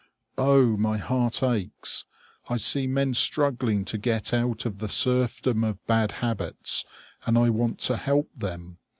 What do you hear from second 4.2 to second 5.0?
out of the